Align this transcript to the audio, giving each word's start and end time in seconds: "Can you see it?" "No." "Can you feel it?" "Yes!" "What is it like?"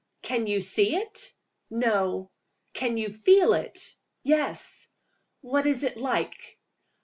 "Can 0.23 0.47
you 0.47 0.61
see 0.61 0.95
it?" 0.95 1.35
"No." 1.69 2.31
"Can 2.73 2.97
you 2.97 3.11
feel 3.11 3.53
it?" 3.53 3.95
"Yes!" 4.23 4.89
"What 5.41 5.67
is 5.67 5.83
it 5.83 5.97
like?" 5.97 6.57